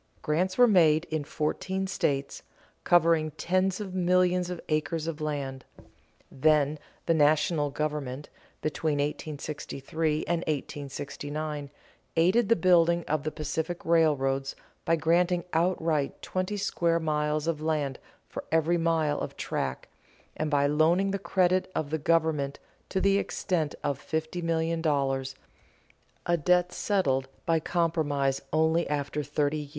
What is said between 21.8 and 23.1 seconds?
the government to